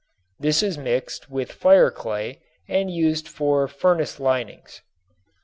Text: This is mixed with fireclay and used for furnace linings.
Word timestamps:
This 0.39 0.63
is 0.63 0.79
mixed 0.79 1.29
with 1.29 1.51
fireclay 1.51 2.39
and 2.67 2.89
used 2.89 3.27
for 3.27 3.67
furnace 3.67 4.19
linings. 4.19 4.81